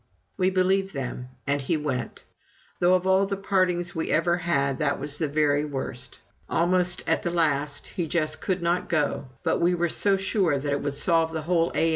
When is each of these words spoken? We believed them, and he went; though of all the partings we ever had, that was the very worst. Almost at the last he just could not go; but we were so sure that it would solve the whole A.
We 0.35 0.49
believed 0.49 0.95
them, 0.95 1.27
and 1.45 1.61
he 1.61 1.77
went; 1.77 2.23
though 2.79 2.95
of 2.95 3.05
all 3.05 3.27
the 3.27 3.37
partings 3.37 3.93
we 3.95 4.09
ever 4.09 4.37
had, 4.37 4.79
that 4.79 4.99
was 4.99 5.19
the 5.19 5.27
very 5.27 5.63
worst. 5.63 6.21
Almost 6.49 7.03
at 7.05 7.21
the 7.21 7.29
last 7.29 7.85
he 7.85 8.07
just 8.07 8.41
could 8.41 8.63
not 8.63 8.89
go; 8.89 9.27
but 9.43 9.61
we 9.61 9.75
were 9.75 9.89
so 9.89 10.17
sure 10.17 10.57
that 10.57 10.71
it 10.71 10.81
would 10.81 10.95
solve 10.95 11.31
the 11.33 11.43
whole 11.43 11.71
A. 11.75 11.89